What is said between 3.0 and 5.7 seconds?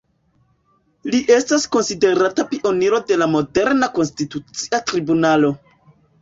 de la moderna Konstitucia tribunalo.